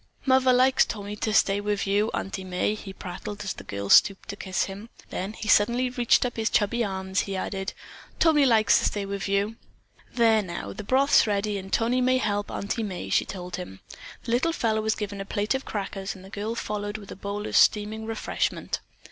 [0.25, 4.29] "Muvver likes Tony to stay wiv you, Auntie May," he prattled as the girl stooped
[4.29, 4.89] to kiss him.
[5.11, 7.73] Then, as he suddenly reached up his chubby arms, he added:
[8.17, 9.57] "Tony likes to stay wiv you."
[10.11, 13.79] "There, now, the broth's ready and Tony may help Auntie May," she told him.
[14.23, 17.15] The little fellow was given a plate of crackers and the girl followed with a
[17.15, 18.79] bowl of steaming refreshment.